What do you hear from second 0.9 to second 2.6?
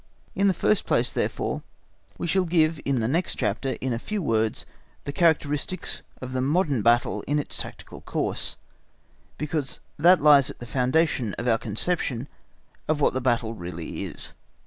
therefore, we shall